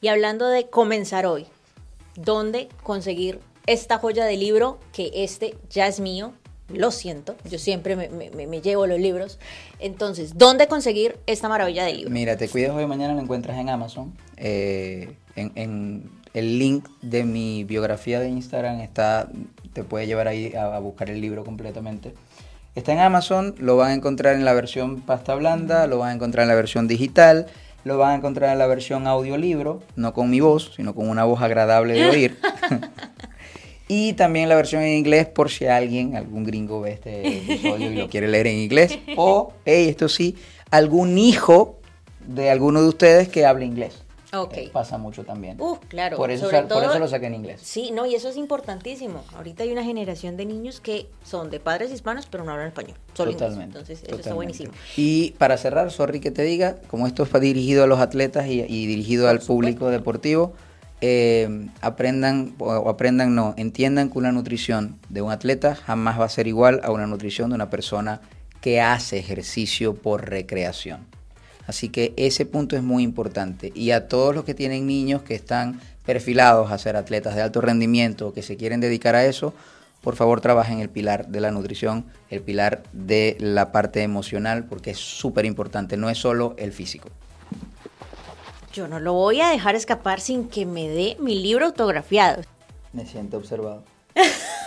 Y 0.00 0.08
hablando 0.08 0.48
de 0.48 0.68
comenzar 0.68 1.26
hoy, 1.26 1.46
¿dónde 2.16 2.68
conseguir 2.82 3.40
esta 3.66 3.98
joya 3.98 4.24
de 4.24 4.36
libro 4.36 4.78
que 4.92 5.10
este 5.14 5.56
ya 5.70 5.86
es 5.86 6.00
mío? 6.00 6.32
Lo 6.68 6.90
siento, 6.90 7.36
yo 7.50 7.58
siempre 7.58 7.96
me, 7.96 8.60
llevo 8.62 8.86
los 8.86 8.98
libros. 8.98 9.38
Entonces, 9.78 10.38
¿dónde 10.38 10.68
conseguir 10.68 11.18
esta 11.26 11.48
maravilla 11.48 11.84
de 11.84 11.92
libro? 11.92 12.10
Mira, 12.10 12.36
te 12.36 12.48
cuidas 12.48 12.74
hoy 12.74 12.86
mañana 12.86 13.14
lo 13.14 13.20
encuentras 13.20 13.58
en 13.58 13.68
Amazon. 13.68 14.14
Eh, 14.38 15.14
en, 15.36 16.10
el 16.34 16.58
link 16.58 16.88
de 17.02 17.24
mi 17.24 17.64
biografía 17.64 18.18
de 18.20 18.28
Instagram 18.30 18.80
está, 18.80 19.28
te 19.74 19.84
puede 19.84 20.06
llevar 20.06 20.28
ahí 20.28 20.54
a, 20.54 20.78
buscar 20.78 21.10
el 21.10 21.20
libro 21.20 21.44
completamente. 21.44 22.14
Está 22.74 22.92
en 22.92 23.00
Amazon, 23.00 23.54
lo 23.58 23.76
van 23.76 23.90
a 23.90 23.94
encontrar 23.94 24.34
en 24.34 24.46
la 24.46 24.54
versión 24.54 25.02
pasta 25.02 25.34
blanda, 25.34 25.86
lo 25.86 25.98
van 25.98 26.10
a 26.10 26.14
encontrar 26.14 26.44
en 26.44 26.48
la 26.48 26.54
versión 26.54 26.88
digital, 26.88 27.48
lo 27.84 27.98
van 27.98 28.12
a 28.12 28.14
encontrar 28.14 28.50
en 28.50 28.58
la 28.58 28.66
versión 28.66 29.06
audiolibro, 29.06 29.82
no 29.94 30.14
con 30.14 30.30
mi 30.30 30.40
voz, 30.40 30.72
sino 30.74 30.94
con 30.94 31.10
una 31.10 31.24
voz 31.24 31.42
agradable 31.42 31.94
de 31.94 32.08
oír. 32.08 32.38
y 33.88 34.12
también 34.14 34.48
la 34.48 34.54
versión 34.54 34.82
en 34.82 34.96
inglés 34.96 35.26
por 35.26 35.50
si 35.50 35.66
alguien, 35.66 36.16
algún 36.16 36.44
gringo 36.44 36.80
ve 36.80 36.92
este 36.92 37.38
episodio 37.38 37.90
y 37.90 37.96
lo 37.96 38.08
quiere 38.08 38.28
leer 38.28 38.46
en 38.46 38.58
inglés. 38.58 38.98
O, 39.16 39.52
hey, 39.64 39.88
esto 39.88 40.08
sí, 40.08 40.36
algún 40.70 41.18
hijo 41.18 41.78
de 42.26 42.50
alguno 42.50 42.82
de 42.82 42.88
ustedes 42.88 43.28
que 43.28 43.44
hable 43.44 43.66
inglés. 43.66 44.02
Ok. 44.34 44.70
pasa 44.72 44.96
mucho 44.96 45.24
también. 45.24 45.60
Uh, 45.60 45.76
claro. 45.88 46.16
Por 46.16 46.30
eso, 46.30 46.48
por 46.48 46.82
eso 46.82 46.98
lo 46.98 47.06
saqué 47.06 47.26
en 47.26 47.34
inglés. 47.34 47.60
Sí, 47.62 47.90
no, 47.92 48.06
y 48.06 48.14
eso 48.14 48.30
es 48.30 48.38
importantísimo. 48.38 49.24
Ahorita 49.36 49.62
hay 49.62 49.72
una 49.72 49.84
generación 49.84 50.38
de 50.38 50.46
niños 50.46 50.80
que 50.80 51.06
son 51.22 51.50
de 51.50 51.60
padres 51.60 51.92
hispanos, 51.92 52.26
pero 52.30 52.42
no 52.42 52.52
hablan 52.52 52.68
español. 52.68 52.96
Solo 53.12 53.32
totalmente. 53.32 53.78
Entonces, 53.78 54.02
eso 54.06 54.16
está 54.16 54.32
buenísimo. 54.32 54.72
Y 54.96 55.32
para 55.32 55.58
cerrar, 55.58 55.90
sorry 55.90 56.20
que 56.20 56.30
te 56.30 56.42
diga, 56.44 56.76
como 56.88 57.06
esto 57.06 57.26
fue 57.26 57.40
dirigido 57.40 57.84
a 57.84 57.86
los 57.86 58.00
atletas 58.00 58.46
y, 58.46 58.62
dirigido 58.62 59.28
al 59.28 59.40
público 59.40 59.90
deportivo, 59.90 60.54
eh, 61.02 61.68
aprendan, 61.80 62.54
o 62.58 62.88
aprendan, 62.88 63.34
no, 63.34 63.54
entiendan 63.58 64.08
que 64.08 64.18
una 64.18 64.30
nutrición 64.30 64.98
de 65.08 65.20
un 65.20 65.32
atleta 65.32 65.74
jamás 65.74 66.18
va 66.18 66.24
a 66.24 66.28
ser 66.28 66.46
igual 66.46 66.80
a 66.84 66.92
una 66.92 67.08
nutrición 67.08 67.50
de 67.50 67.56
una 67.56 67.70
persona 67.70 68.20
que 68.60 68.80
hace 68.80 69.18
ejercicio 69.18 69.94
por 69.94 70.30
recreación. 70.30 71.00
Así 71.66 71.88
que 71.88 72.14
ese 72.16 72.46
punto 72.46 72.76
es 72.76 72.84
muy 72.84 73.02
importante. 73.02 73.72
Y 73.74 73.90
a 73.90 74.06
todos 74.06 74.32
los 74.32 74.44
que 74.44 74.54
tienen 74.54 74.86
niños 74.86 75.22
que 75.22 75.34
están 75.34 75.80
perfilados 76.06 76.70
a 76.70 76.78
ser 76.78 76.94
atletas 76.94 77.34
de 77.34 77.42
alto 77.42 77.60
rendimiento 77.60 78.32
que 78.32 78.42
se 78.42 78.56
quieren 78.56 78.80
dedicar 78.80 79.16
a 79.16 79.26
eso, 79.26 79.54
por 80.02 80.14
favor 80.14 80.40
trabajen 80.40 80.78
el 80.78 80.88
pilar 80.88 81.28
de 81.28 81.40
la 81.40 81.50
nutrición, 81.50 82.06
el 82.30 82.42
pilar 82.42 82.84
de 82.92 83.36
la 83.40 83.72
parte 83.72 84.02
emocional, 84.02 84.64
porque 84.64 84.92
es 84.92 84.98
súper 84.98 85.46
importante, 85.46 85.96
no 85.96 86.10
es 86.10 86.18
solo 86.18 86.54
el 86.58 86.72
físico. 86.72 87.08
Yo 88.72 88.88
no 88.88 89.00
lo 89.00 89.12
voy 89.12 89.40
a 89.40 89.48
dejar 89.50 89.74
escapar 89.74 90.20
sin 90.20 90.48
que 90.48 90.64
me 90.66 90.88
dé 90.88 91.16
mi 91.20 91.34
libro 91.34 91.66
autografiado. 91.66 92.42
Me 92.92 93.06
siento 93.06 93.36
observado. 93.36 93.84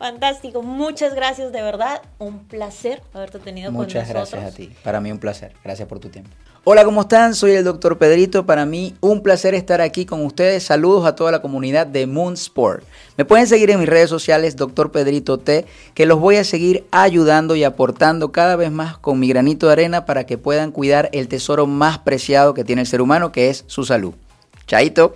Fantástico, 0.00 0.62
muchas 0.62 1.14
gracias 1.14 1.52
de 1.52 1.60
verdad, 1.60 2.00
un 2.18 2.48
placer 2.48 3.02
haberte 3.12 3.38
tenido 3.38 3.70
muchas 3.70 4.06
con 4.08 4.14
nosotros. 4.16 4.40
Muchas 4.42 4.54
gracias 4.56 4.70
a 4.70 4.74
ti, 4.74 4.82
para 4.82 4.98
mí 4.98 5.12
un 5.12 5.18
placer, 5.18 5.52
gracias 5.62 5.86
por 5.86 6.00
tu 6.00 6.08
tiempo. 6.08 6.30
Hola, 6.62 6.84
¿cómo 6.84 7.00
están? 7.00 7.34
Soy 7.34 7.52
el 7.52 7.64
doctor 7.64 7.96
Pedrito, 7.96 8.44
para 8.44 8.66
mí 8.66 8.94
un 9.00 9.22
placer 9.22 9.54
estar 9.54 9.80
aquí 9.80 10.04
con 10.04 10.26
ustedes, 10.26 10.62
saludos 10.62 11.06
a 11.06 11.14
toda 11.14 11.32
la 11.32 11.40
comunidad 11.40 11.86
de 11.86 12.06
Moon 12.06 12.34
Sport. 12.34 12.84
Me 13.16 13.24
pueden 13.24 13.46
seguir 13.46 13.70
en 13.70 13.80
mis 13.80 13.88
redes 13.88 14.10
sociales, 14.10 14.56
doctor 14.56 14.92
Pedrito 14.92 15.38
T, 15.38 15.64
que 15.94 16.04
los 16.04 16.20
voy 16.20 16.36
a 16.36 16.44
seguir 16.44 16.84
ayudando 16.90 17.56
y 17.56 17.64
aportando 17.64 18.30
cada 18.30 18.56
vez 18.56 18.70
más 18.70 18.98
con 18.98 19.18
mi 19.18 19.28
granito 19.28 19.68
de 19.68 19.72
arena 19.72 20.04
para 20.04 20.26
que 20.26 20.36
puedan 20.36 20.70
cuidar 20.70 21.08
el 21.14 21.28
tesoro 21.28 21.66
más 21.66 22.00
preciado 22.00 22.52
que 22.52 22.62
tiene 22.62 22.82
el 22.82 22.86
ser 22.86 23.00
humano, 23.00 23.32
que 23.32 23.48
es 23.48 23.64
su 23.66 23.84
salud. 23.84 24.12
Chaito. 24.66 25.14